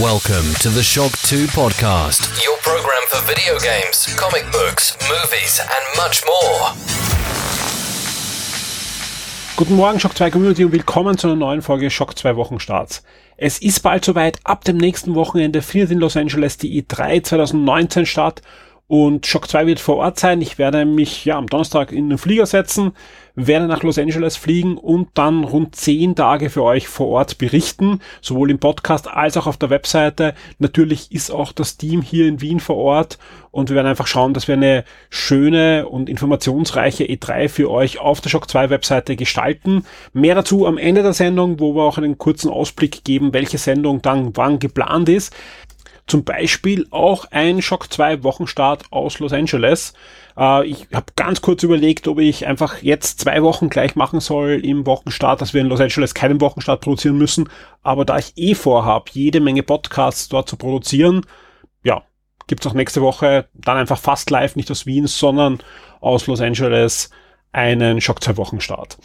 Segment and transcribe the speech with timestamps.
[0.00, 5.96] Welcome to the Shock 2 podcast, your program for video games, comic books, movies, and
[5.96, 6.72] much more.
[9.56, 13.04] Guten Morgen, Shock 2 Community und willkommen zu einer neuen Folge Shock 2 Wochenstarts.
[13.36, 18.04] Es ist bald soweit, ab dem nächsten Wochenende findet in Los Angeles die E3 2019
[18.04, 18.42] statt
[18.88, 20.42] und Shock 2 wird vor Ort sein.
[20.42, 22.96] Ich werde mich ja am Donnerstag in den Flieger setzen,
[23.36, 28.00] werde nach Los Angeles fliegen und dann rund zehn Tage für euch vor Ort berichten,
[28.20, 30.34] sowohl im Podcast als auch auf der Webseite.
[30.58, 33.18] Natürlich ist auch das Team hier in Wien vor Ort
[33.50, 38.20] und wir werden einfach schauen, dass wir eine schöne und informationsreiche E3 für euch auf
[38.20, 39.84] der Shock 2 Webseite gestalten.
[40.12, 44.00] Mehr dazu am Ende der Sendung, wo wir auch einen kurzen Ausblick geben, welche Sendung
[44.02, 45.34] dann wann geplant ist.
[46.06, 49.94] Zum Beispiel auch ein Shock 2 Wochenstart aus Los Angeles.
[50.36, 54.60] Äh, ich habe ganz kurz überlegt, ob ich einfach jetzt zwei Wochen gleich machen soll
[54.64, 57.48] im Wochenstart, dass wir in Los Angeles keinen Wochenstart produzieren müssen.
[57.82, 61.22] Aber da ich eh vorhabe, jede Menge Podcasts dort zu produzieren,
[61.82, 62.02] ja,
[62.46, 65.58] gibt's auch nächste Woche dann einfach fast live, nicht aus Wien, sondern
[66.00, 67.10] aus Los Angeles
[67.52, 68.98] einen Shock 2 Wochenstart.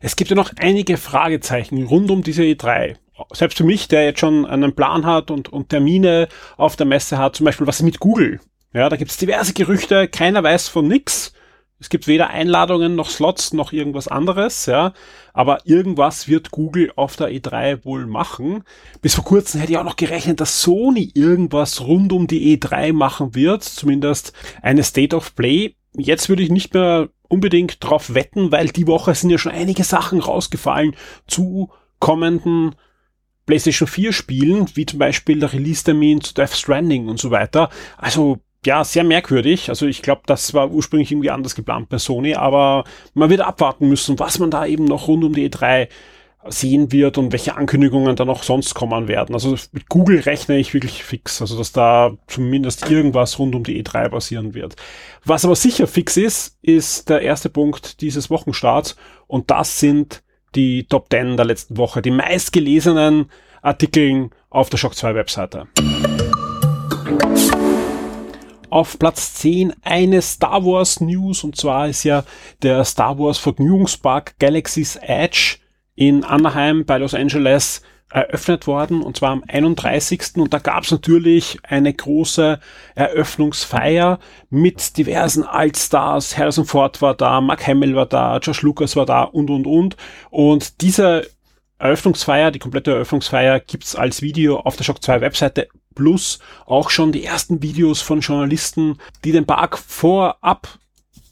[0.00, 2.96] Es gibt ja noch einige Fragezeichen rund um diese E3
[3.32, 7.18] selbst für mich, der jetzt schon einen Plan hat und, und Termine auf der Messe
[7.18, 8.40] hat, zum Beispiel was mit Google?
[8.72, 11.32] Ja, da gibt es diverse Gerüchte, keiner weiß von nix.
[11.78, 14.92] Es gibt weder Einladungen noch Slots noch irgendwas anderes, ja.
[15.32, 18.62] Aber irgendwas wird Google auf der E3 wohl machen.
[19.00, 22.92] Bis vor kurzem hätte ich auch noch gerechnet, dass Sony irgendwas rund um die E3
[22.92, 23.64] machen wird.
[23.64, 25.74] Zumindest eine State of Play.
[25.96, 29.82] Jetzt würde ich nicht mehr unbedingt drauf wetten, weil die Woche sind ja schon einige
[29.82, 30.94] Sachen rausgefallen
[31.26, 32.76] zu kommenden
[33.46, 37.70] PlayStation 4 Spielen, wie zum Beispiel der Release-Termin zu Death Stranding und so weiter.
[37.98, 39.68] Also ja, sehr merkwürdig.
[39.68, 43.88] Also ich glaube, das war ursprünglich irgendwie anders geplant bei Sony, aber man wird abwarten
[43.88, 45.88] müssen, was man da eben noch rund um die E3
[46.48, 49.34] sehen wird und welche Ankündigungen da noch sonst kommen werden.
[49.34, 53.82] Also mit Google rechne ich wirklich fix, also dass da zumindest irgendwas rund um die
[53.82, 54.76] E3 passieren wird.
[55.24, 58.96] Was aber sicher fix ist, ist der erste Punkt dieses Wochenstarts
[59.28, 60.22] und das sind
[60.54, 63.26] die Top 10 der letzten Woche, die meistgelesenen
[63.62, 65.68] Artikeln auf der Shock 2 Webseite.
[68.72, 72.24] Auf Platz 10 eine Star Wars News und zwar ist ja
[72.62, 75.58] der Star Wars Vergnügungspark Galaxy's Edge
[75.94, 80.36] in Anaheim bei Los Angeles eröffnet worden und zwar am 31.
[80.36, 82.60] Und da gab es natürlich eine große
[82.94, 84.18] Eröffnungsfeier
[84.48, 86.38] mit diversen Altstars.
[86.38, 89.96] Harrison Ford war da, Mark Hamill war da, Josh Lucas war da und und und.
[90.30, 91.26] Und diese
[91.76, 97.12] Eröffnungsfeier, die komplette Eröffnungsfeier gibt's als Video auf der Shock 2 Webseite plus auch schon
[97.12, 100.78] die ersten Videos von Journalisten, die den Park vorab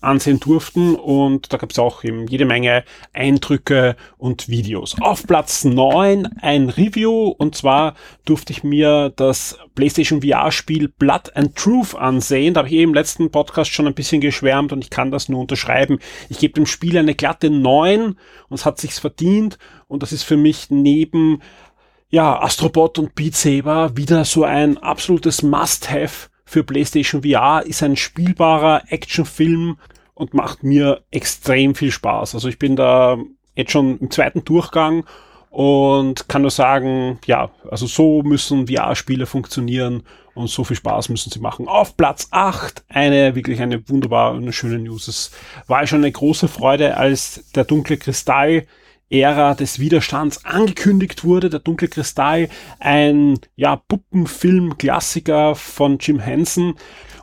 [0.00, 4.96] ansehen durften und da gab es auch eben jede Menge Eindrücke und Videos.
[5.00, 7.94] Auf Platz 9 ein Review und zwar
[8.24, 12.54] durfte ich mir das PlayStation VR-Spiel Blood and Truth ansehen.
[12.54, 15.28] Da habe ich eben im letzten Podcast schon ein bisschen geschwärmt und ich kann das
[15.28, 15.98] nur unterschreiben.
[16.28, 18.16] Ich gebe dem Spiel eine glatte 9 und
[18.50, 21.42] es hat sich's verdient und das ist für mich neben
[22.10, 27.96] ja, Astrobot und Beat Saber wieder so ein absolutes Must-Have für PlayStation VR, ist ein
[27.96, 29.78] spielbarer Actionfilm
[30.14, 32.34] und macht mir extrem viel Spaß.
[32.34, 33.16] Also ich bin da
[33.54, 35.04] jetzt schon im zweiten Durchgang
[35.50, 40.02] und kann nur sagen, ja, also so müssen VR-Spiele funktionieren
[40.34, 41.68] und so viel Spaß müssen sie machen.
[41.68, 45.06] Auf Platz 8 eine wirklich eine wunderbare und schöne News.
[45.06, 45.30] Es
[45.68, 48.66] war schon eine große Freude, als der dunkle Kristall
[49.10, 51.50] Ära des Widerstands angekündigt wurde.
[51.50, 52.48] Der Dunkle Kristall,
[52.78, 56.74] ein ja, Puppenfilm-Klassiker von Jim Henson.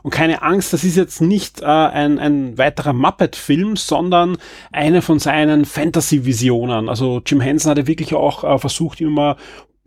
[0.02, 4.38] Und keine Angst, das ist jetzt nicht äh, ein, ein weiterer Muppet-Film, sondern
[4.70, 6.88] eine von seinen Fantasy-Visionen.
[6.88, 9.36] Also Jim Henson hatte wirklich auch äh, versucht, immer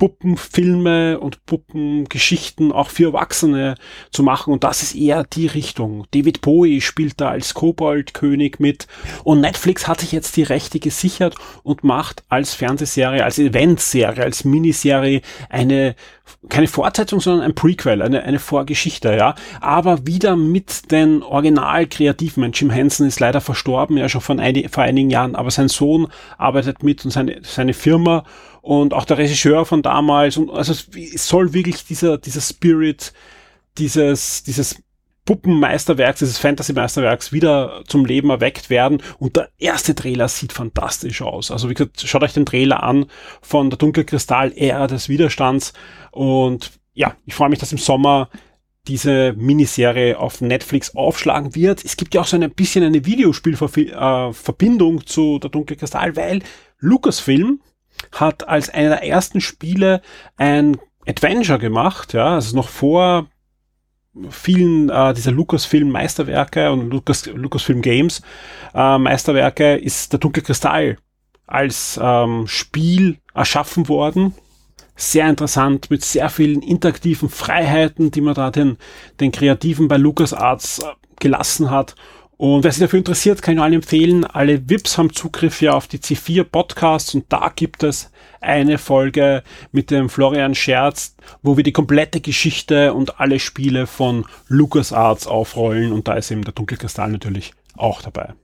[0.01, 3.75] Puppenfilme und Puppengeschichten auch für Erwachsene
[4.09, 6.07] zu machen und das ist eher die Richtung.
[6.09, 8.87] David Bowie spielt da als Koboldkönig mit
[9.23, 14.43] und Netflix hat sich jetzt die Rechte gesichert und macht als Fernsehserie, als Eventserie, als
[14.43, 15.95] Miniserie eine
[16.49, 19.35] keine Fortsetzung, sondern ein Prequel, eine, eine Vorgeschichte, ja.
[19.59, 22.51] Aber wieder mit den Original-Kreativen.
[22.51, 26.07] Jim Henson ist leider verstorben, ja schon von ein, vor einigen Jahren, aber sein Sohn
[26.37, 28.23] arbeitet mit und seine, seine Firma
[28.61, 33.13] und auch der Regisseur von damals und also es soll wirklich dieser, dieser Spirit
[33.77, 34.81] dieses, dieses
[35.25, 39.01] Puppenmeisterwerks, dieses Fantasy-Meisterwerks wieder zum Leben erweckt werden.
[39.19, 41.51] Und der erste Trailer sieht fantastisch aus.
[41.51, 43.05] Also wie gesagt, schaut euch den Trailer an
[43.41, 45.73] von der Dunkelkristall-Ära des Widerstands.
[46.11, 48.29] Und ja, ich freue mich, dass im Sommer
[48.87, 51.85] diese Miniserie auf Netflix aufschlagen wird.
[51.85, 56.41] Es gibt ja auch so ein bisschen eine Videospielverbindung äh, zu der Dunkelkristall, weil
[56.79, 57.61] Lucasfilm
[58.11, 60.01] hat als einer der ersten Spiele
[60.37, 63.27] ein Adventure gemacht, ja, also noch vor
[64.29, 68.21] vielen äh, dieser Lucasfilm-Meisterwerke und Lucas, Lucasfilm Games
[68.73, 70.97] äh, Meisterwerke ist der Dunkle Kristall
[71.47, 74.33] als ähm, Spiel erschaffen worden.
[75.01, 78.77] Sehr interessant mit sehr vielen interaktiven Freiheiten, die man da den,
[79.19, 80.83] den Kreativen bei LucasArts äh,
[81.19, 81.95] gelassen hat.
[82.37, 84.25] Und wer sich dafür interessiert, kann ich allen empfehlen.
[84.25, 88.11] Alle VIPs haben Zugriff ja auf die C4 Podcasts und da gibt es
[88.41, 94.25] eine Folge mit dem Florian Scherz, wo wir die komplette Geschichte und alle Spiele von
[94.49, 98.35] LucasArts aufrollen und da ist eben der Dunkelkristall natürlich auch dabei.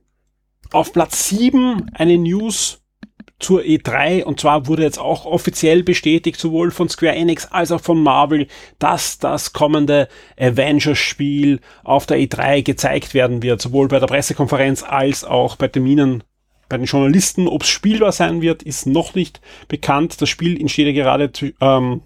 [0.71, 2.81] Auf Platz 7 eine News
[3.39, 7.81] zur E3 und zwar wurde jetzt auch offiziell bestätigt, sowohl von Square Enix als auch
[7.81, 8.47] von Marvel,
[8.79, 10.07] dass das kommende
[10.39, 16.23] Avengers-Spiel auf der E3 gezeigt werden wird, sowohl bei der Pressekonferenz als auch bei Terminen
[16.69, 17.47] bei den Journalisten.
[17.47, 20.21] Ob es spielbar sein wird, ist noch nicht bekannt.
[20.21, 21.31] Das Spiel entsteht ja gerade
[21.61, 22.01] ähm,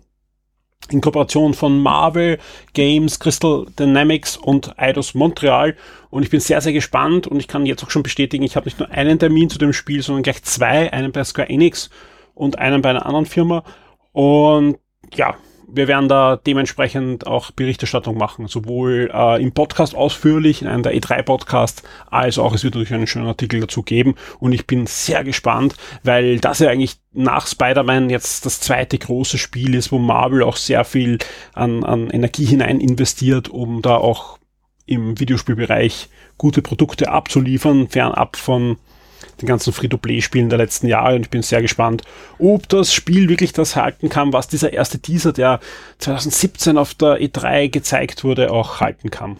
[0.89, 2.38] in Kooperation von Marvel
[2.74, 5.75] Games, Crystal Dynamics und Eidos Montreal.
[6.10, 8.66] Und ich bin sehr, sehr gespannt und ich kann jetzt auch schon bestätigen, ich habe
[8.66, 11.89] nicht nur einen Termin zu dem Spiel, sondern gleich zwei, einen bei Square Enix
[12.33, 13.63] und einen bei einer anderen Firma.
[14.12, 14.78] Und
[15.13, 15.36] ja,
[15.73, 20.94] wir werden da dementsprechend auch Berichterstattung machen, sowohl äh, im Podcast ausführlich, in einem der
[20.94, 24.15] E3-Podcasts, als auch es wird natürlich einen schönen Artikel dazu geben.
[24.39, 29.38] Und ich bin sehr gespannt, weil das ja eigentlich nach Spider-Man jetzt das zweite große
[29.38, 31.18] Spiel ist, wo Marvel auch sehr viel
[31.53, 34.38] an, an Energie hinein investiert, um da auch
[34.85, 38.77] im Videospielbereich gute Produkte abzuliefern, fernab von
[39.41, 42.03] den ganzen Free-to-Play-Spielen der letzten Jahre und ich bin sehr gespannt,
[42.39, 45.59] ob das Spiel wirklich das halten kann, was dieser erste Teaser, der
[45.99, 49.38] 2017 auf der E3 gezeigt wurde, auch halten kann.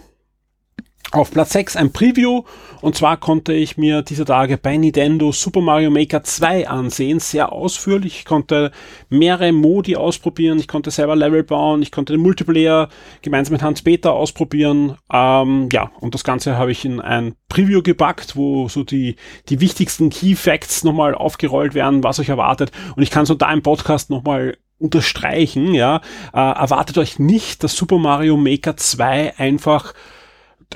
[1.12, 2.44] Auf Platz 6 ein Preview
[2.82, 7.52] und zwar konnte ich mir diese Tage bei Nintendo Super Mario Maker 2 ansehen, sehr
[7.52, 8.20] ausführlich.
[8.20, 8.72] Ich konnte
[9.10, 12.90] mehrere Modi ausprobieren, ich konnte selber Level bauen, ich konnte den Multiplayer
[13.22, 14.98] gemeinsam mit Hans-Peter ausprobieren.
[15.14, 19.16] Ähm, ja, und das Ganze habe ich in ein Preview gepackt, wo so die,
[19.50, 22.72] die wichtigsten Key Facts nochmal aufgerollt werden, was euch erwartet.
[22.96, 26.02] Und ich kann so da im Podcast nochmal unterstreichen, ja,
[26.34, 29.94] äh, erwartet euch nicht, dass Super Mario Maker 2 einfach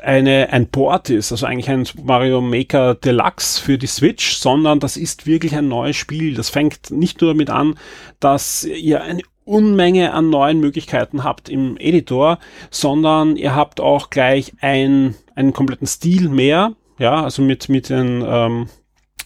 [0.04, 4.98] eine, ein Port ist, also eigentlich ein Mario Maker Deluxe für die Switch, sondern das
[4.98, 6.36] ist wirklich ein neues Spiel.
[6.36, 7.78] Das fängt nicht nur damit an,
[8.20, 12.40] dass ihr eine Unmenge an neuen Möglichkeiten habt im Editor,
[12.72, 18.24] sondern ihr habt auch gleich ein, einen kompletten Stil mehr, ja, also mit, mit den
[18.28, 18.68] ähm,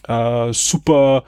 [0.06, 1.24] äh, Super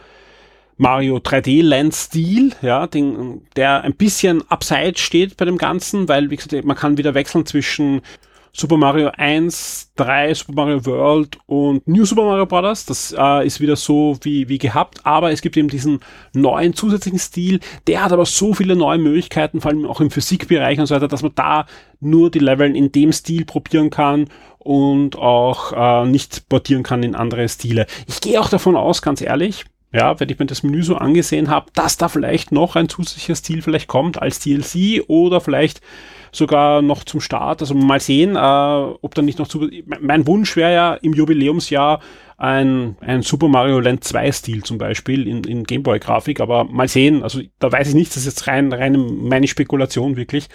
[0.76, 6.30] Mario 3D Land Stil, ja, den, der ein bisschen abseits steht bei dem Ganzen, weil,
[6.30, 8.02] wie gesagt, man kann wieder wechseln zwischen
[8.54, 12.84] Super Mario 1, 3, Super Mario World und New Super Mario Bros.
[12.84, 16.00] Das äh, ist wieder so wie, wie gehabt, aber es gibt eben diesen
[16.34, 20.78] neuen zusätzlichen Stil, der hat aber so viele neue Möglichkeiten, vor allem auch im Physikbereich
[20.78, 21.64] und so weiter, dass man da
[22.00, 24.28] nur die Leveln in dem Stil probieren kann
[24.58, 27.86] und auch äh, nicht portieren kann in andere Stile.
[28.06, 31.48] Ich gehe auch davon aus, ganz ehrlich, ja, wenn ich mir das Menü so angesehen
[31.48, 35.82] habe, dass da vielleicht noch ein zusätzlicher Stil vielleicht kommt als DLC oder vielleicht
[36.32, 37.60] sogar noch zum Start.
[37.60, 39.68] Also mal sehen, äh, ob dann nicht noch zu.
[40.00, 42.00] Mein Wunsch wäre ja im Jubiläumsjahr
[42.38, 47.22] ein, ein Super Mario Land 2 Stil zum Beispiel in, in Gameboy-Grafik, aber mal sehen.
[47.22, 50.48] Also da weiß ich nicht, das ist jetzt rein, rein meine Spekulation wirklich.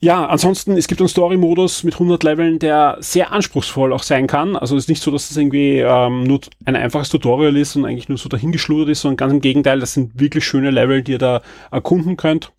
[0.00, 4.54] Ja, ansonsten, es gibt einen Story-Modus mit 100 Leveln, der sehr anspruchsvoll auch sein kann.
[4.54, 7.86] Also es ist nicht so, dass das irgendwie ähm, nur ein einfaches Tutorial ist und
[7.86, 11.12] eigentlich nur so dahingeschludert ist, sondern ganz im Gegenteil, das sind wirklich schöne Level, die
[11.12, 12.52] ihr da erkunden könnt.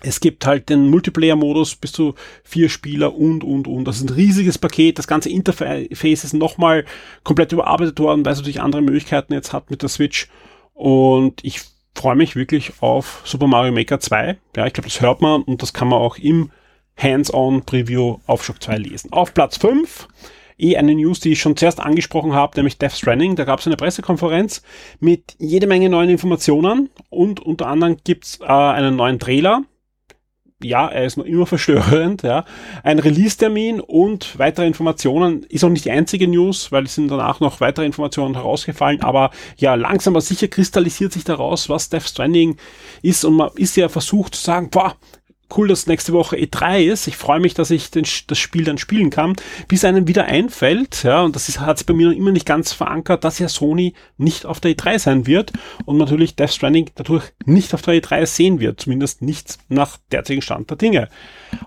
[0.00, 3.84] Es gibt halt den Multiplayer-Modus bis zu vier Spieler und, und, und.
[3.84, 4.98] Das ist ein riesiges Paket.
[4.98, 6.84] Das ganze Interface ist nochmal
[7.22, 10.28] komplett überarbeitet worden, weil es natürlich andere Möglichkeiten jetzt hat mit der Switch.
[10.74, 11.60] Und ich
[11.94, 14.38] freue mich wirklich auf Super Mario Maker 2.
[14.56, 16.50] Ja, ich glaube, das hört man und das kann man auch im
[16.96, 19.12] Hands-on-Preview auf Shock 2 lesen.
[19.12, 20.08] Auf Platz 5
[20.58, 23.36] eh eine News, die ich schon zuerst angesprochen habe, nämlich Death Stranding.
[23.36, 24.62] Da gab es eine Pressekonferenz
[25.00, 29.62] mit jede Menge neuen Informationen und unter anderem gibt's äh, einen neuen Trailer
[30.64, 32.44] ja, er ist noch immer verstörend, ja.
[32.82, 37.40] Ein Release-Termin und weitere Informationen ist auch nicht die einzige News, weil es sind danach
[37.40, 42.56] noch weitere Informationen herausgefallen, aber ja, langsam aber sicher kristallisiert sich daraus, was Death Stranding
[43.02, 44.96] ist und man ist ja versucht zu sagen, boah,
[45.56, 47.06] cool, dass nächste Woche E3 ist.
[47.06, 49.36] Ich freue mich, dass ich den, das Spiel dann spielen kann,
[49.68, 52.72] bis einem wieder einfällt, ja, und das hat sich bei mir noch immer nicht ganz
[52.72, 55.52] verankert, dass ja Sony nicht auf der E3 sein wird
[55.84, 60.42] und natürlich Death Stranding dadurch nicht auf der E3 sehen wird, zumindest nicht nach derzeitigen
[60.42, 61.08] Stand der Dinge.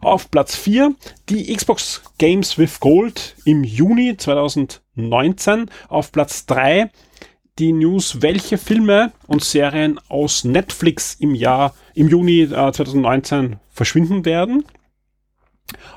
[0.01, 0.95] Auf Platz 4
[1.29, 5.69] die Xbox Games with Gold im Juni 2019.
[5.87, 6.89] Auf Platz 3
[7.59, 14.25] die News, welche Filme und Serien aus Netflix im Jahr, im Juni äh, 2019 verschwinden
[14.25, 14.65] werden.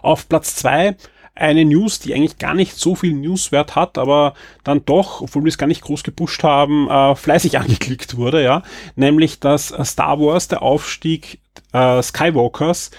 [0.03, 0.97] Auf Platz zwei
[1.35, 4.35] eine News, die eigentlich gar nicht so viel Newswert hat, aber
[4.65, 8.62] dann doch, obwohl wir es gar nicht groß gepusht haben, äh, fleißig angeklickt wurde, ja.
[8.97, 11.41] Nämlich, dass äh, Star Wars, der Aufstieg
[11.73, 12.91] äh, Skywalkers,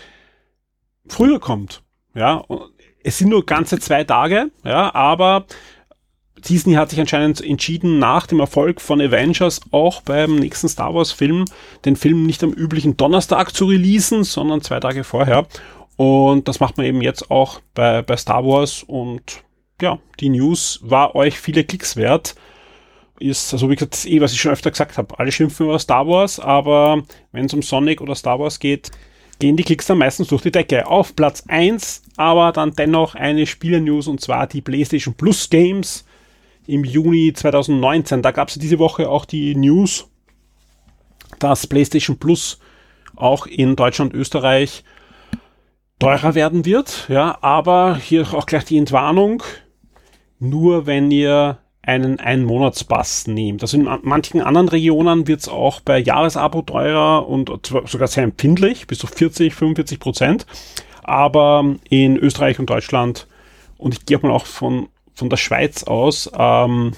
[1.08, 1.82] früher kommt.
[2.16, 2.44] Ja,
[3.04, 5.46] es sind nur ganze zwei Tage, ja, aber
[6.42, 11.12] Disney hat sich anscheinend entschieden, nach dem Erfolg von Avengers auch beim nächsten Star Wars
[11.12, 11.46] Film
[11.86, 15.48] den Film nicht am üblichen Donnerstag zu releasen, sondern zwei Tage vorher.
[15.98, 19.44] Und das macht man eben jetzt auch bei, bei Star Wars und
[19.82, 22.36] ja, die News war euch viele Klicks wert.
[23.20, 26.08] Ist, also wie gesagt, eh, was ich schon öfter gesagt habe, alle schimpfen über Star
[26.08, 28.92] Wars, aber wenn es um Sonic oder Star Wars geht,
[29.40, 30.88] gehen die Klicks dann meistens durch die Decke.
[30.88, 36.06] Auf Platz 1, aber dann dennoch eine Spiele-News und zwar die PlayStation Plus Games
[36.70, 38.22] im Juni 2019.
[38.22, 40.08] Da gab es diese Woche auch die News,
[41.40, 42.60] dass PlayStation Plus
[43.16, 44.84] auch in Deutschland und Österreich
[46.00, 47.08] teurer werden wird.
[47.10, 49.44] Ja, aber hier auch gleich die Entwarnung.
[50.40, 53.62] Nur wenn ihr einen Ein-Monats-Pass nehmt.
[53.64, 57.52] Also in manchen anderen Regionen wird es auch bei Jahresabo teurer und
[57.86, 60.46] sogar sehr empfindlich, bis zu 40, 45 Prozent.
[61.04, 63.28] Aber in Österreich und Deutschland
[63.80, 66.94] und ich gehe mal auch von, von der Schweiz aus, ähm,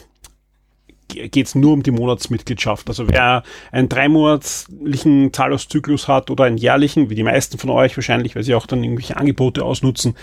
[1.07, 2.87] geht es nur um die Monatsmitgliedschaft.
[2.87, 8.35] Also wer einen dreimonatlichen Zahlungszyklus hat oder einen jährlichen, wie die meisten von euch wahrscheinlich,
[8.35, 10.15] weil sie auch dann irgendwelche Angebote ausnutzen,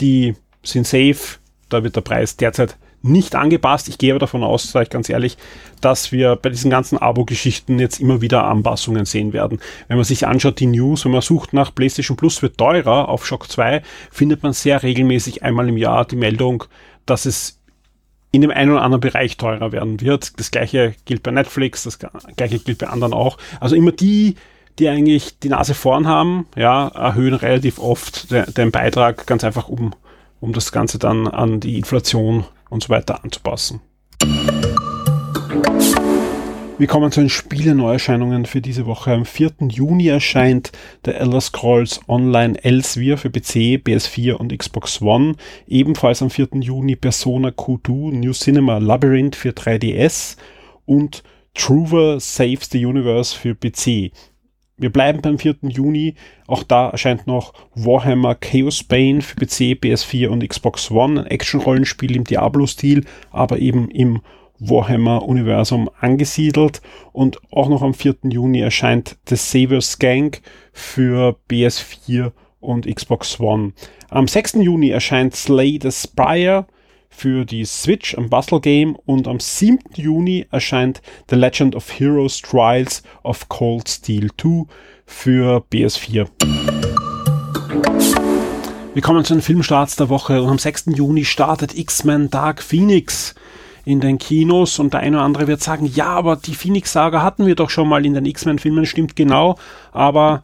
[0.00, 1.38] die sind safe.
[1.68, 3.88] Da wird der Preis derzeit nicht angepasst.
[3.88, 5.36] Ich gehe aber davon aus, sage ich ganz ehrlich,
[5.80, 9.60] dass wir bei diesen ganzen Abo-Geschichten jetzt immer wieder Anpassungen sehen werden.
[9.88, 13.26] Wenn man sich anschaut, die News, wenn man sucht nach PlayStation Plus wird teurer auf
[13.26, 16.64] Shock 2, findet man sehr regelmäßig einmal im Jahr die Meldung,
[17.06, 17.60] dass es
[18.32, 20.38] in dem einen oder anderen Bereich teurer werden wird.
[20.38, 23.38] Das gleiche gilt bei Netflix, das gleiche gilt bei anderen auch.
[23.60, 24.36] Also immer die,
[24.78, 29.68] die eigentlich die Nase vorn haben, ja, erhöhen relativ oft den, den Beitrag ganz einfach
[29.68, 29.94] um,
[30.40, 33.80] um das Ganze dann an die Inflation und so weiter anzupassen.
[36.78, 39.10] Wir kommen zu den Spiele-Neuerscheinungen für diese Woche.
[39.10, 39.52] Am 4.
[39.70, 40.72] Juni erscheint
[41.06, 45.36] der Elder Scrolls Online Elsewhere für PC, PS4 und Xbox One.
[45.66, 46.48] Ebenfalls am 4.
[46.60, 50.36] Juni Persona Q2 New Cinema Labyrinth für 3DS
[50.84, 51.22] und
[51.54, 54.12] Truver Saves the Universe für PC.
[54.76, 55.56] Wir bleiben beim 4.
[55.62, 56.14] Juni.
[56.46, 61.22] Auch da erscheint noch Warhammer Chaos Bane für PC, PS4 und Xbox One.
[61.22, 64.20] Ein Action-Rollenspiel im Diablo-Stil, aber eben im
[64.58, 66.82] Warhammer-Universum angesiedelt.
[67.12, 68.16] Und auch noch am 4.
[68.24, 70.40] Juni erscheint The Savior's Gang
[70.72, 73.72] für PS4 und Xbox One.
[74.08, 74.54] Am 6.
[74.54, 76.66] Juni erscheint Slay the Spire
[77.08, 79.78] für die Switch am Bustle Game und am 7.
[79.94, 84.66] Juni erscheint The Legend of Heroes Trials of Cold Steel 2
[85.06, 86.26] für PS4.
[88.92, 90.86] Wir kommen zu den Filmstarts der Woche und am 6.
[90.94, 93.34] Juni startet X-Men Dark Phoenix
[93.86, 97.46] in den Kinos und der eine oder andere wird sagen, ja, aber die Phoenix-Saga hatten
[97.46, 99.56] wir doch schon mal in den X-Men-Filmen, stimmt genau,
[99.92, 100.42] aber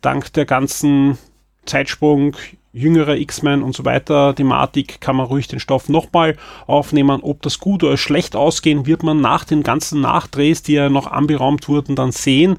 [0.00, 1.18] dank der ganzen
[1.66, 2.36] Zeitsprung,
[2.72, 6.36] jüngere X-Men und so weiter Thematik kann man ruhig den Stoff nochmal
[6.68, 7.20] aufnehmen.
[7.22, 11.08] Ob das gut oder schlecht ausgehen, wird man nach den ganzen Nachdrehs, die ja noch
[11.08, 12.58] anberaumt wurden, dann sehen.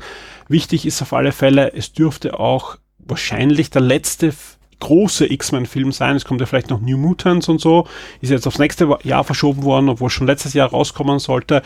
[0.49, 4.33] Wichtig ist auf alle Fälle, es dürfte auch wahrscheinlich der letzte
[4.79, 6.15] große X-Men-Film sein.
[6.15, 7.87] Es kommt ja vielleicht noch New Mutants und so.
[8.21, 11.61] Ist jetzt aufs nächste Jahr verschoben worden, obwohl schon letztes Jahr rauskommen sollte.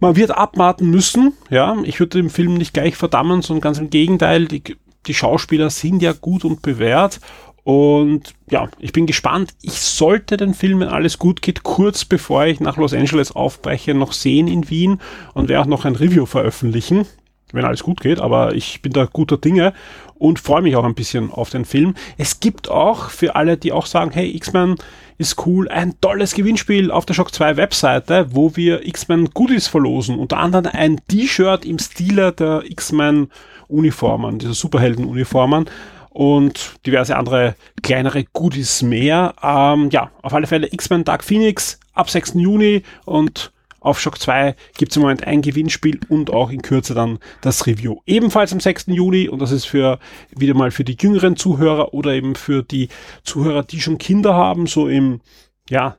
[0.00, 1.76] Man wird abwarten müssen, ja.
[1.84, 4.46] Ich würde den Film nicht gleich verdammen, sondern ganz im Gegenteil.
[4.46, 4.62] Die,
[5.06, 7.20] die Schauspieler sind ja gut und bewährt
[7.64, 9.54] und ja, ich bin gespannt.
[9.62, 13.94] Ich sollte den Film, wenn alles gut geht, kurz bevor ich nach Los Angeles aufbreche,
[13.94, 15.00] noch sehen in Wien
[15.34, 17.06] und werde auch noch ein Review veröffentlichen,
[17.52, 18.20] wenn alles gut geht.
[18.20, 19.72] Aber ich bin da guter Dinge
[20.14, 21.94] und freue mich auch ein bisschen auf den Film.
[22.16, 24.76] Es gibt auch für alle, die auch sagen, hey, X-Men
[25.18, 30.18] ist cool, ein tolles Gewinnspiel auf der Shock 2 Webseite, wo wir X-Men Goodies verlosen.
[30.18, 33.28] Unter anderem ein T-Shirt im Stile der X-Men
[33.68, 35.66] Uniformen, dieser Superhelden Uniformen
[36.10, 39.34] und diverse andere kleinere Goodies mehr.
[39.42, 42.34] Ähm, ja, auf alle Fälle X-Men Dark Phoenix ab 6.
[42.34, 46.94] Juni und auf Shock 2 gibt es im Moment ein Gewinnspiel und auch in Kürze
[46.94, 48.00] dann das Review.
[48.06, 48.86] Ebenfalls am 6.
[48.86, 49.98] Juli und das ist für
[50.34, 52.88] wieder mal für die jüngeren Zuhörer oder eben für die
[53.24, 55.20] Zuhörer, die schon Kinder haben, so im
[55.68, 55.96] ja,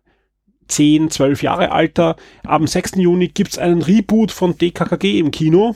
[0.68, 2.16] 10, 12 Jahre Alter.
[2.44, 2.94] Am 6.
[2.96, 5.76] Juni gibt es einen Reboot von DKKG im Kino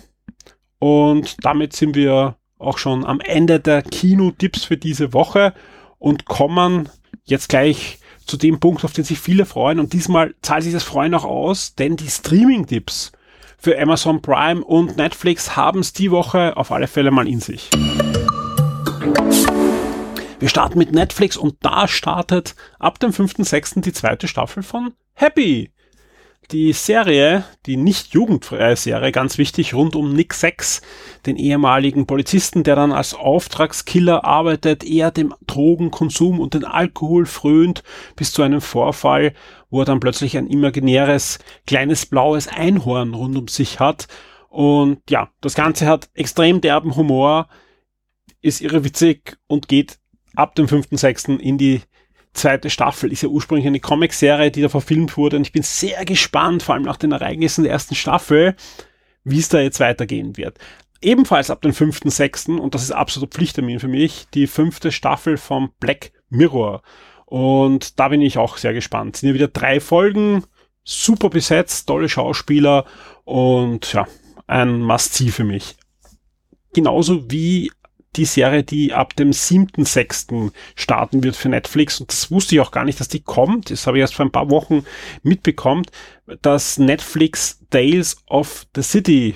[0.80, 5.54] und damit sind wir auch schon am Ende der Kino-Tipps für diese Woche
[6.00, 6.90] und kommen
[7.26, 9.80] jetzt gleich zu dem Punkt, auf den sich viele freuen.
[9.80, 13.12] Und diesmal zahlt sich das Freuen auch aus, denn die Streaming-Tipps
[13.58, 17.70] für Amazon Prime und Netflix haben es die Woche auf alle Fälle mal in sich.
[20.40, 23.82] Wir starten mit Netflix und da startet ab dem 5.6.
[23.82, 25.72] die zweite Staffel von Happy.
[26.52, 30.82] Die Serie, die nicht jugendfreie Serie, ganz wichtig, rund um Nick Sex,
[31.26, 37.84] den ehemaligen Polizisten, der dann als Auftragskiller arbeitet, eher dem Drogenkonsum und den Alkohol frönt,
[38.16, 39.34] bis zu einem Vorfall,
[39.70, 44.08] wo er dann plötzlich ein imaginäres kleines blaues Einhorn rund um sich hat.
[44.48, 47.50] Und ja, das Ganze hat extrem derben Humor,
[48.42, 50.00] ist irre witzig und geht
[50.34, 51.40] ab dem 5.6.
[51.40, 51.82] in die
[52.38, 53.12] zweite Staffel.
[53.12, 55.38] Ist ja ursprünglich eine Comicserie, die da verfilmt wurde.
[55.38, 58.56] Und ich bin sehr gespannt, vor allem nach den Ereignissen der ersten Staffel,
[59.24, 60.58] wie es da jetzt weitergehen wird.
[61.02, 65.72] Ebenfalls ab dem 5.6., und das ist absolut Pflichttermin für mich, die fünfte Staffel vom
[65.80, 66.82] Black Mirror.
[67.26, 69.16] Und da bin ich auch sehr gespannt.
[69.16, 70.44] Es sind ja wieder drei Folgen,
[70.84, 72.86] super besetzt, tolle Schauspieler
[73.26, 74.08] und ja,
[74.48, 75.76] ein Must-See für mich.
[76.74, 77.72] Genauso wie
[78.18, 80.52] die Serie, die ab dem 7.6.
[80.76, 82.00] starten wird für Netflix.
[82.00, 83.70] Und das wusste ich auch gar nicht, dass die kommt.
[83.70, 84.86] Das habe ich erst vor ein paar Wochen
[85.24, 85.86] mitbekommen,
[86.42, 89.36] dass Netflix Tales of the City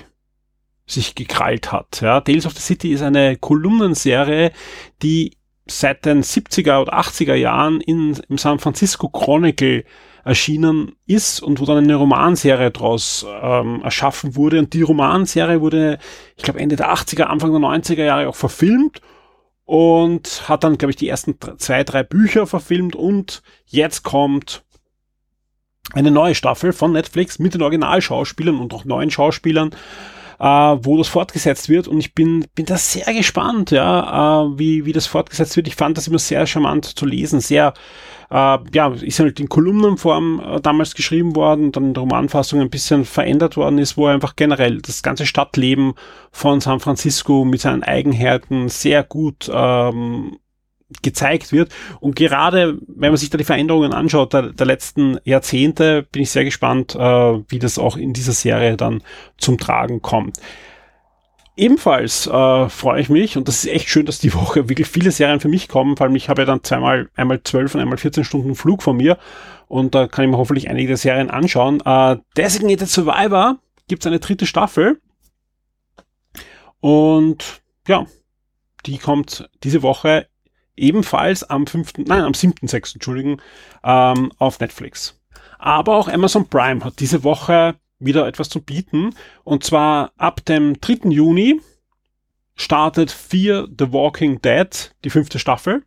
[0.86, 2.00] sich gekrallt hat.
[2.02, 4.52] Ja, Tales of the City ist eine Kolumnenserie,
[5.02, 5.36] die
[5.66, 9.84] seit den 70er oder 80er Jahren in, im San Francisco Chronicle
[10.24, 14.58] erschienen ist und wo dann eine Romanserie daraus ähm, erschaffen wurde.
[14.58, 15.98] Und die Romanserie wurde,
[16.36, 19.00] ich glaube, Ende der 80er, Anfang der 90er Jahre auch verfilmt
[19.64, 24.64] und hat dann, glaube ich, die ersten zwei, drei Bücher verfilmt und jetzt kommt
[25.92, 29.74] eine neue Staffel von Netflix mit den Originalschauspielern und auch neuen Schauspielern
[30.42, 31.86] äh, wo das fortgesetzt wird.
[31.86, 35.68] Und ich bin, bin da sehr gespannt, ja, äh, wie, wie das fortgesetzt wird.
[35.68, 37.74] Ich fand das immer sehr charmant zu lesen, sehr,
[38.28, 42.70] äh, ja, ist halt in Kolumnenform äh, damals geschrieben worden, dann in der Romanfassung ein
[42.70, 45.94] bisschen verändert worden ist, wo einfach generell das ganze Stadtleben
[46.32, 50.38] von San Francisco mit seinen Eigenheiten sehr gut ähm,
[51.02, 51.72] gezeigt wird.
[52.00, 56.30] Und gerade wenn man sich da die Veränderungen anschaut der, der letzten Jahrzehnte, bin ich
[56.30, 59.02] sehr gespannt, äh, wie das auch in dieser Serie dann
[59.38, 60.38] zum Tragen kommt.
[61.54, 65.10] Ebenfalls äh, freue ich mich, und das ist echt schön, dass die Woche wirklich viele
[65.10, 67.98] Serien für mich kommen, vor allem ich habe ja dann zweimal, einmal zwölf und einmal
[67.98, 69.18] 14 Stunden Flug von mir
[69.68, 71.82] und da kann ich mir hoffentlich einige der Serien anschauen.
[71.84, 74.98] Äh, Designated Survivor gibt es eine dritte Staffel
[76.80, 78.06] und ja,
[78.86, 80.28] die kommt diese Woche
[80.82, 83.40] ebenfalls am 5., nein, am 7.6., Entschuldigen,
[83.84, 85.18] ähm, auf Netflix.
[85.58, 89.14] Aber auch Amazon Prime hat diese Woche wieder etwas zu bieten.
[89.44, 91.08] Und zwar ab dem 3.
[91.10, 91.60] Juni
[92.56, 95.84] startet Fear the Walking Dead, die fünfte Staffel.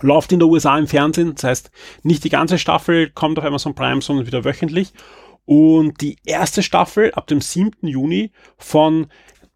[0.00, 1.70] Läuft in der USA im Fernsehen, das heißt,
[2.02, 4.92] nicht die ganze Staffel kommt auf Amazon Prime, sondern wieder wöchentlich.
[5.44, 7.86] Und die erste Staffel ab dem 7.
[7.86, 9.08] Juni von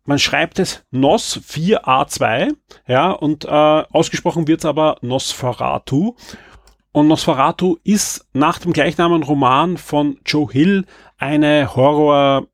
[0.06, 2.54] man schreibt es NOS 4a2,
[2.86, 6.14] ja, und äh, ausgesprochen wird es aber Nosferatu.
[6.92, 10.86] Und Nosferatu ist nach dem gleichnamigen Roman von Joe Hill
[11.18, 12.46] eine Horror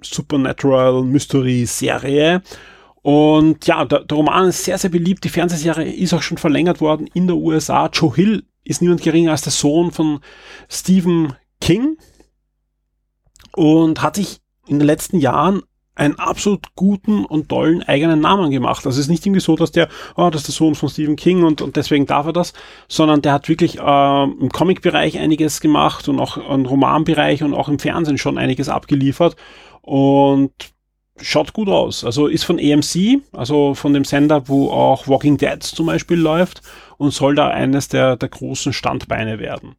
[0.00, 2.42] Supernatural Mystery Serie.
[3.02, 5.24] Und ja, der, der, Roman ist sehr, sehr beliebt.
[5.24, 7.88] Die Fernsehserie ist auch schon verlängert worden in der USA.
[7.92, 10.20] Joe Hill ist niemand geringer als der Sohn von
[10.68, 11.96] Stephen King
[13.54, 15.62] und hat sich in den letzten Jahren
[15.94, 18.84] einen absolut guten und tollen eigenen Namen gemacht.
[18.86, 21.16] Also es ist nicht irgendwie so, dass der, oh, das ist der Sohn von Stephen
[21.16, 22.52] King und, und deswegen darf er das,
[22.88, 27.68] sondern der hat wirklich äh, im Comic-Bereich einiges gemacht und auch im Romanbereich und auch
[27.68, 29.36] im Fernsehen schon einiges abgeliefert
[29.82, 30.52] und
[31.20, 32.04] schaut gut aus.
[32.04, 36.62] Also ist von AMC, also von dem Sender, wo auch Walking Dead zum Beispiel läuft
[36.96, 39.76] und soll da eines der, der großen Standbeine werden.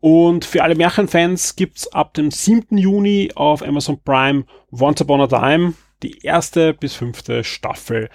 [0.00, 2.78] Und für alle Märchenfans gibt's ab dem 7.
[2.78, 8.08] Juni auf Amazon Prime Once Upon a Time die erste bis fünfte Staffel.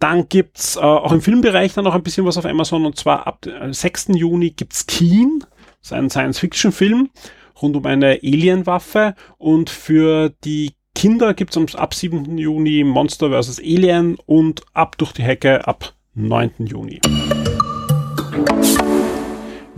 [0.00, 3.26] Dann gibt's äh, auch im Filmbereich dann noch ein bisschen was auf Amazon und zwar
[3.26, 4.08] ab dem 6.
[4.14, 5.44] Juni gibt's Keen,
[5.80, 7.10] das Science-Fiction-Film
[7.60, 12.38] rund um eine Alien-Waffe und für die Kinder gibt's ab 7.
[12.38, 13.60] Juni Monster vs.
[13.60, 16.50] Alien und ab durch die Hecke ab 9.
[16.58, 17.00] Juni.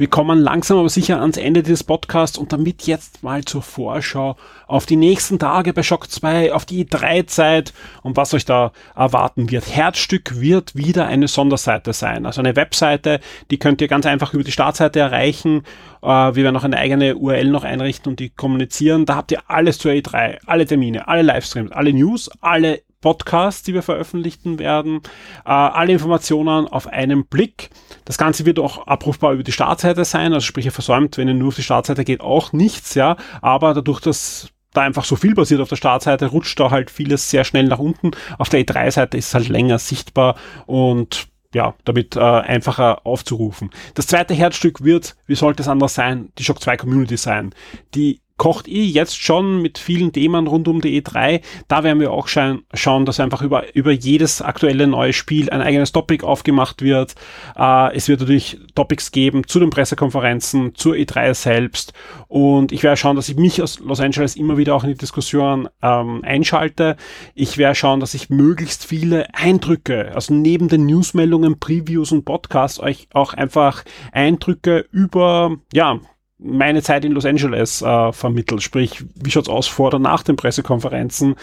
[0.01, 4.39] Wir kommen langsam aber sicher ans Ende dieses Podcasts und damit jetzt mal zur Vorschau
[4.67, 9.51] auf die nächsten Tage bei Shock 2, auf die E3-Zeit und was euch da erwarten
[9.51, 9.69] wird.
[9.69, 14.43] Herzstück wird wieder eine Sonderseite sein, also eine Webseite, die könnt ihr ganz einfach über
[14.43, 15.65] die Startseite erreichen.
[16.01, 19.05] Äh, wir werden auch eine eigene URL noch einrichten und die kommunizieren.
[19.05, 23.75] Da habt ihr alles zur E3, alle Termine, alle Livestreams, alle News, alle Podcasts, die
[23.75, 25.01] wir veröffentlichen werden.
[25.45, 27.71] Äh, alle Informationen auf einen Blick.
[28.05, 31.35] Das Ganze wird auch abrufbar über die Startseite sein, also sprich ihr versäumt, wenn ihr
[31.35, 33.17] nur auf die Startseite geht, auch nichts, ja.
[33.41, 37.31] Aber dadurch, dass da einfach so viel passiert auf der Startseite, rutscht da halt vieles
[37.31, 38.13] sehr schnell nach unten.
[38.39, 40.37] Auf der E3-Seite ist es halt länger sichtbar
[40.67, 43.71] und ja, damit äh, einfacher aufzurufen.
[43.95, 47.53] Das zweite Herzstück wird, wie sollte es anders sein, die Shock 2 Community sein,
[47.95, 51.43] die kocht eh jetzt schon mit vielen Themen rund um die E3.
[51.69, 55.61] Da werden wir auch schauen, schauen dass einfach über, über jedes aktuelle neue Spiel ein
[55.61, 57.17] eigenes Topic aufgemacht wird.
[57.55, 61.93] Äh, es wird natürlich Topics geben zu den Pressekonferenzen, zur E3 selbst.
[62.29, 64.97] Und ich werde schauen, dass ich mich aus Los Angeles immer wieder auch in die
[64.97, 66.97] Diskussion ähm, einschalte.
[67.35, 72.81] Ich werde schauen, dass ich möglichst viele Eindrücke, also neben den Newsmeldungen, Previews und Podcasts
[72.81, 76.01] euch auch einfach Eindrücke über, ja,
[76.43, 78.63] meine Zeit in Los Angeles äh, vermittelt.
[78.63, 81.37] Sprich, wie schaut's aus vor oder nach den Pressekonferenzen?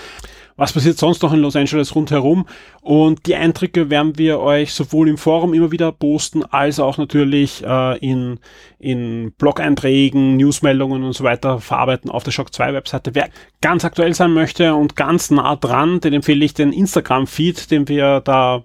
[0.58, 2.48] Was passiert sonst noch in Los Angeles rundherum?
[2.82, 7.64] Und die Eindrücke werden wir euch sowohl im Forum immer wieder posten, als auch natürlich
[7.64, 8.40] äh, in,
[8.80, 13.14] in Blog-Einträgen, Newsmeldungen und so weiter verarbeiten auf der Shock 2 Webseite.
[13.14, 13.30] Wer
[13.62, 18.22] ganz aktuell sein möchte und ganz nah dran, den empfehle ich den Instagram-Feed, den wir
[18.22, 18.64] da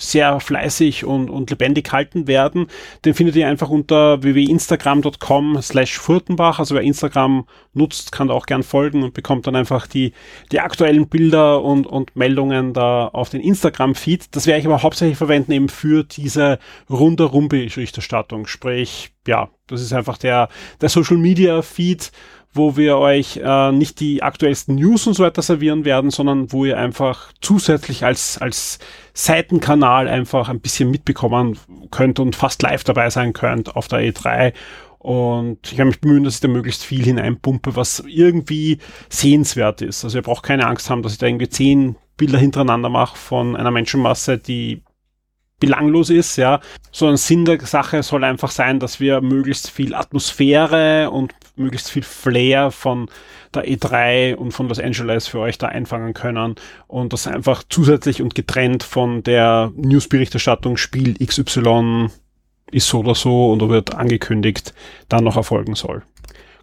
[0.00, 2.66] sehr fleißig und, und lebendig halten werden,
[3.04, 6.58] den findet ihr einfach unter www.instagram.com slash Furtenbach.
[6.58, 10.12] Also wer Instagram nutzt, kann da auch gern folgen und bekommt dann einfach die,
[10.52, 14.34] die aktuellen Bilder und, und Meldungen da auf den Instagram-Feed.
[14.34, 16.58] Das werde ich aber hauptsächlich verwenden eben für diese
[16.88, 18.46] rundherum-Berichterstattung.
[18.46, 20.48] Sprich, ja, das ist einfach der,
[20.80, 22.10] der Social-Media-Feed,
[22.52, 26.64] wo wir euch äh, nicht die aktuellsten News und so weiter servieren werden, sondern wo
[26.64, 28.78] ihr einfach zusätzlich als, als
[29.14, 31.58] Seitenkanal einfach ein bisschen mitbekommen
[31.90, 34.52] könnt und fast live dabei sein könnt auf der E3.
[34.98, 40.04] Und ich werde mich bemühen, dass ich da möglichst viel hineinpumpe, was irgendwie sehenswert ist.
[40.04, 43.56] Also ihr braucht keine Angst haben, dass ich da irgendwie zehn Bilder hintereinander mache von
[43.56, 44.82] einer Menschenmasse, die
[45.60, 51.10] belanglos ist, ja, sondern Sinn der Sache soll einfach sein, dass wir möglichst viel Atmosphäre
[51.10, 53.08] und möglichst viel Flair von
[53.54, 56.54] der E3 und von Los Angeles für euch da einfangen können
[56.88, 62.08] und das einfach zusätzlich und getrennt von der Newsberichterstattung Spiel XY
[62.72, 64.74] ist so oder so und wird angekündigt,
[65.08, 66.02] dann noch erfolgen soll.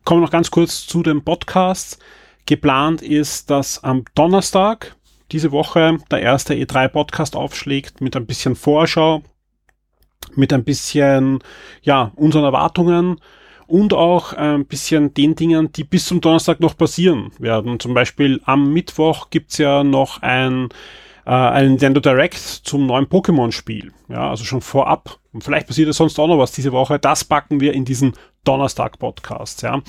[0.04, 2.00] Kommen wir noch ganz kurz zu dem Podcast.
[2.46, 4.96] Geplant ist, dass am Donnerstag
[5.32, 9.24] diese Woche der erste E3-Podcast aufschlägt mit ein bisschen Vorschau,
[10.36, 11.40] mit ein bisschen,
[11.82, 13.20] ja, unseren Erwartungen
[13.68, 17.80] und auch ein bisschen den Dingen, die bis zum Donnerstag noch passieren werden.
[17.80, 20.70] Zum Beispiel am Mittwoch gibt's ja noch ein,
[21.28, 23.92] äh, ein Nintendo Direct zum neuen Pokémon-Spiel.
[24.08, 25.20] Ja, also schon vorab.
[25.34, 27.00] Und vielleicht passiert es sonst auch noch was diese Woche.
[27.00, 28.14] Das packen wir in diesen
[28.46, 29.62] Donnerstag-Podcast.
[29.62, 29.82] Ja.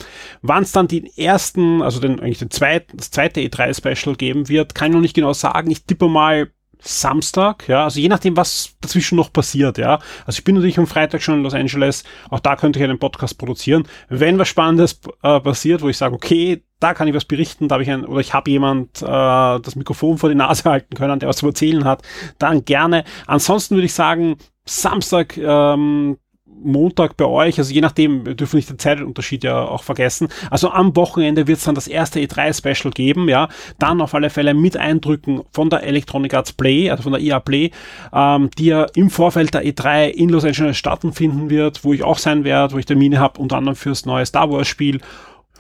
[0.42, 4.74] Wann es dann den ersten, also den, eigentlich den zweiten, das zweite E3-Special geben wird,
[4.74, 5.70] kann ich noch nicht genau sagen.
[5.70, 9.98] Ich tippe mal Samstag, ja, also je nachdem, was dazwischen noch passiert, ja.
[10.26, 13.00] Also ich bin natürlich am Freitag schon in Los Angeles, auch da könnte ich einen
[13.00, 13.82] Podcast produzieren.
[14.08, 17.74] Wenn was Spannendes äh, passiert, wo ich sage, okay, da kann ich was berichten, da
[17.74, 21.18] habe ich ein, oder ich habe jemand äh, das Mikrofon vor die Nase halten können,
[21.18, 22.02] der was zu erzählen hat,
[22.38, 23.04] dann gerne.
[23.26, 26.18] Ansonsten würde ich sagen, Samstag ähm,
[26.62, 30.28] Montag bei euch, also je nachdem, wir dürfen nicht den Zeitunterschied ja auch vergessen.
[30.50, 33.48] Also am Wochenende wird es dann das erste E3-Special geben, ja.
[33.78, 37.40] Dann auf alle Fälle mit Eindrücken von der Electronic Arts Play, also von der EA
[37.40, 37.70] Play,
[38.12, 42.18] ähm, die ja im Vorfeld der E3 in Los Angeles stattfinden wird, wo ich auch
[42.18, 45.00] sein werde, wo ich Termine habe, unter anderem fürs neue Star Wars Spiel.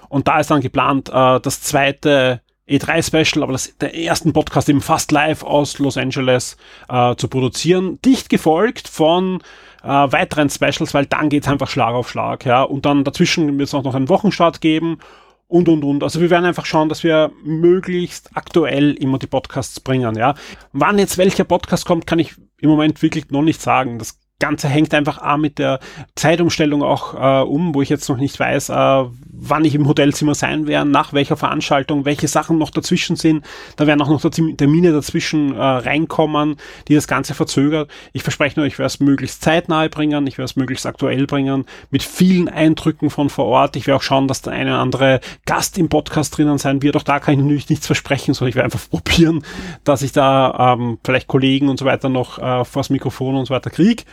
[0.08, 4.80] Und da ist dann geplant, äh, das zweite E3-Special, aber das, der ersten Podcast eben
[4.80, 6.56] fast live aus Los Angeles
[6.88, 8.00] äh, zu produzieren.
[8.02, 9.42] Dicht gefolgt von
[9.82, 12.62] äh, weiteren Specials, weil dann geht's einfach Schlag auf Schlag, ja.
[12.62, 14.98] Und dann dazwischen wird es auch noch einen Wochenstart geben
[15.46, 16.02] und und und.
[16.02, 20.34] Also wir werden einfach schauen, dass wir möglichst aktuell immer die Podcasts bringen, ja.
[20.72, 23.98] Wann jetzt welcher Podcast kommt, kann ich im Moment wirklich noch nicht sagen.
[23.98, 25.80] Das Ganze hängt einfach auch mit der
[26.14, 29.04] Zeitumstellung auch äh, um, wo ich jetzt noch nicht weiß, äh,
[29.40, 33.44] wann ich im Hotelzimmer sein werde, nach welcher Veranstaltung, welche Sachen noch dazwischen sind.
[33.74, 37.90] Da werden auch noch Termine dazwischen äh, reinkommen, die das Ganze verzögert.
[38.12, 41.64] Ich verspreche nur, ich werde es möglichst zeitnah bringen, ich werde es möglichst aktuell bringen,
[41.90, 43.74] mit vielen Eindrücken von vor Ort.
[43.74, 46.96] Ich werde auch schauen, dass der eine oder andere Gast im Podcast drinnen sein wird.
[46.96, 49.44] Auch da kann ich natürlich nichts versprechen, sondern ich werde einfach probieren,
[49.82, 53.54] dass ich da ähm, vielleicht Kollegen und so weiter noch äh, vors Mikrofon und so
[53.54, 54.04] weiter kriege.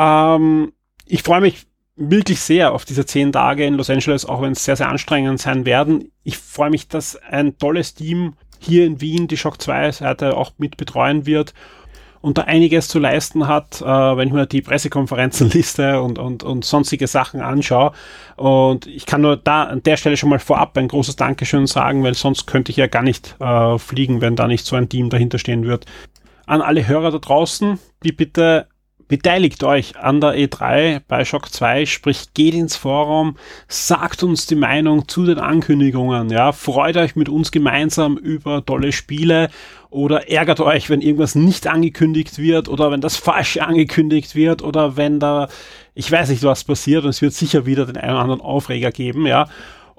[0.00, 0.72] Ähm,
[1.04, 4.64] ich freue mich wirklich sehr auf diese zehn Tage in Los Angeles, auch wenn es
[4.64, 6.10] sehr, sehr anstrengend sein werden.
[6.24, 10.52] Ich freue mich, dass ein tolles Team hier in Wien die Shock 2 Seite auch
[10.58, 11.54] mit betreuen wird.
[12.22, 16.42] und da einiges zu leisten hat, äh, wenn ich mir die Pressekonferenzen liste und, und,
[16.42, 17.92] und sonstige Sachen anschaue.
[18.36, 22.04] Und ich kann nur da an der Stelle schon mal vorab ein großes Dankeschön sagen,
[22.04, 25.08] weil sonst könnte ich ja gar nicht äh, fliegen, wenn da nicht so ein Team
[25.08, 25.86] dahinter stehen wird.
[26.44, 28.66] An alle Hörer da draußen, die bitte
[29.10, 34.54] Beteiligt euch an der E3 bei Shock 2, sprich geht ins Forum, sagt uns die
[34.54, 39.50] Meinung zu den Ankündigungen, ja, freut euch mit uns gemeinsam über tolle Spiele
[39.90, 44.96] oder ärgert euch, wenn irgendwas nicht angekündigt wird oder wenn das falsch angekündigt wird oder
[44.96, 45.48] wenn da,
[45.94, 48.92] ich weiß nicht, was passiert und es wird sicher wieder den einen oder anderen Aufreger
[48.92, 49.48] geben, ja.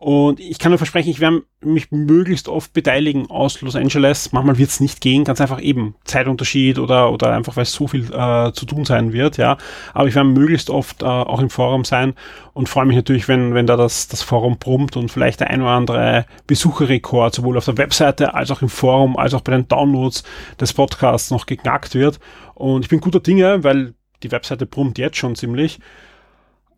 [0.02, 4.32] Und ich kann nur versprechen, ich werde mich möglichst oft beteiligen aus Los Angeles.
[4.32, 7.88] Manchmal wird es nicht gehen, ganz einfach eben Zeitunterschied oder, oder einfach, weil es so
[7.88, 9.60] viel äh, zu tun sein wird, ja.
[9.94, 12.16] Aber ich werde möglichst oft äh, auch im Forum sein
[12.54, 15.62] und freue mich natürlich, wenn, wenn da das, das Forum brummt und vielleicht der ein
[15.62, 19.68] oder andere Besucherrekord sowohl auf der Webseite als auch im Forum als auch bei den
[19.68, 20.24] Downloads
[20.60, 22.20] des Podcasts noch geknackt wird.
[22.56, 25.80] Und ich bin guter Dinge, weil die Webseite brummt jetzt schon ziemlich.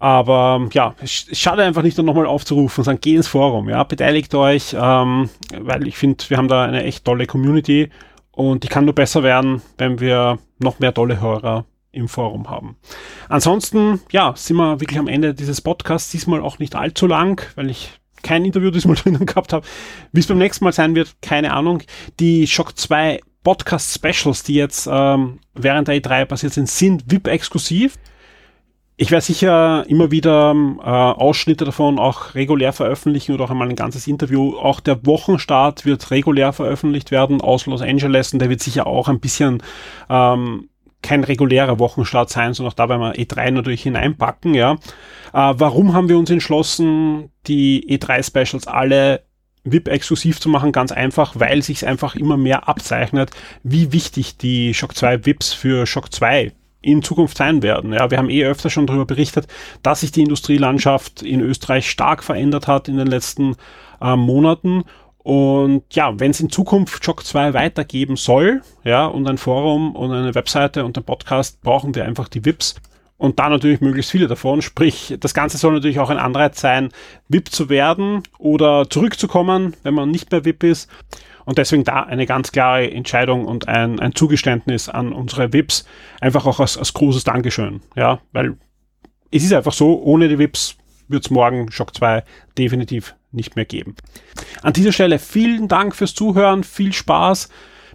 [0.03, 4.35] Aber ja, schade einfach nicht, dann nochmal aufzurufen und sagen, geh ins Forum, ja, beteiligt
[4.35, 7.89] euch, ähm, weil ich finde, wir haben da eine echt tolle Community
[8.31, 11.63] und die kann nur besser werden, wenn wir noch mehr tolle Hörer
[11.93, 12.75] im Forum haben.
[13.29, 17.69] Ansonsten, ja, sind wir wirklich am Ende dieses Podcasts, diesmal auch nicht allzu lang, weil
[17.69, 19.65] ich kein Interview diesmal drinnen gehabt habe.
[20.11, 21.81] Wie es beim nächsten Mal sein wird, keine Ahnung.
[22.19, 27.97] Die Shock 2 Podcast Specials, die jetzt ähm, während der E3 passiert sind, sind VIP-exklusiv.
[29.03, 33.75] Ich werde sicher immer wieder äh, Ausschnitte davon auch regulär veröffentlichen oder auch einmal ein
[33.75, 34.55] ganzes Interview.
[34.55, 39.09] Auch der Wochenstart wird regulär veröffentlicht werden aus Los Angeles und der wird sicher auch
[39.09, 39.61] ein bisschen
[40.09, 40.69] ähm,
[41.01, 44.75] kein regulärer Wochenstart sein, sondern auch da werden wir E3 natürlich hineinpacken, ja.
[45.33, 49.25] Äh, warum haben wir uns entschlossen, die E3-Specials alle
[49.65, 50.71] VIP-exklusiv zu machen?
[50.71, 53.31] Ganz einfach, weil sich einfach immer mehr abzeichnet,
[53.63, 57.93] wie wichtig die Shock 2 VIPs für Shock 2 in Zukunft sein werden.
[57.93, 59.47] Ja, wir haben eh öfter schon darüber berichtet,
[59.81, 63.55] dass sich die Industrielandschaft in Österreich stark verändert hat in den letzten
[64.01, 64.83] äh, Monaten.
[65.23, 70.11] Und ja, wenn es in Zukunft Shock 2 weitergeben soll, ja, und ein Forum und
[70.11, 72.75] eine Webseite und ein Podcast, brauchen wir einfach die VIPs.
[73.17, 74.61] Und da natürlich möglichst viele davon.
[74.61, 76.89] Sprich, das Ganze soll natürlich auch ein Anreiz sein,
[77.29, 80.89] VIP zu werden oder zurückzukommen, wenn man nicht mehr VIP ist.
[81.45, 85.86] Und deswegen da eine ganz klare Entscheidung und ein, ein Zugeständnis an unsere VIPs.
[86.21, 87.82] Einfach auch als, als großes Dankeschön.
[87.95, 88.58] Ja, weil
[89.32, 90.77] es ist einfach so, ohne die VIPs
[91.08, 92.23] wird es morgen Shock 2
[92.58, 93.95] definitiv nicht mehr geben.
[94.62, 97.49] An dieser Stelle vielen Dank fürs Zuhören, viel Spaß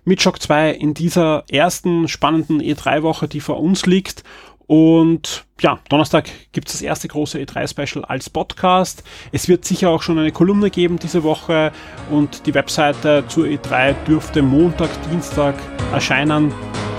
[0.04, 4.24] mit Shock 2 in dieser ersten spannenden E3-Woche, die vor uns liegt.
[4.68, 9.02] Und ja, Donnerstag gibt es das erste große E3-Special als Podcast.
[9.32, 11.72] Es wird sicher auch schon eine Kolumne geben diese Woche
[12.10, 15.54] und die Webseite zur E3 dürfte Montag, Dienstag
[15.92, 16.52] erscheinen.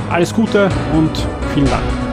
[0.09, 1.11] Alles Gute und
[1.53, 2.08] vielen Dank.